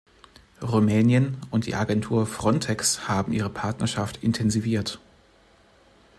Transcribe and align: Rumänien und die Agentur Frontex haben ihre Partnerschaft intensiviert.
Rumänien 0.63 1.37
und 1.51 1.67
die 1.67 1.75
Agentur 1.75 2.25
Frontex 2.25 3.07
haben 3.07 3.31
ihre 3.33 3.51
Partnerschaft 3.51 4.23
intensiviert. 4.23 4.99